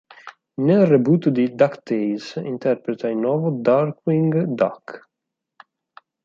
Nel 0.65 0.87
reboot 0.87 1.29
di 1.29 1.53
"DuckTales", 1.53 2.41
interpreta 2.43 3.07
il 3.07 3.17
nuovo 3.17 3.51
Darkwing 3.51 4.45
Duck. 4.45 5.07